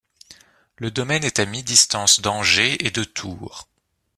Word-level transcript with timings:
Le 0.77 0.89
domaine 0.89 1.23
est 1.23 1.37
à 1.37 1.45
mi-distance 1.45 2.21
d'Angers 2.21 2.83
et 2.87 2.89
de 2.89 3.03
Tours. 3.03 3.67